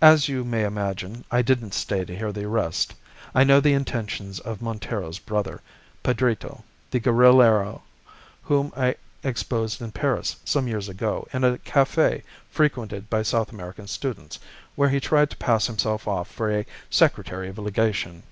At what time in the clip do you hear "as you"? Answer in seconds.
0.00-0.42